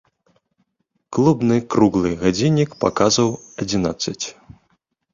Клубны 1.17 1.59
круглы 1.77 2.15
гадзіннік 2.23 2.69
паказваў 2.87 3.29
адзінаццаць. 3.67 4.25